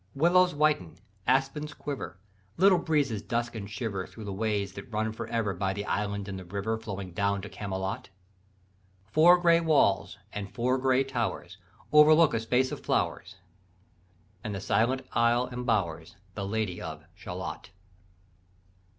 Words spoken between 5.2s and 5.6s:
ever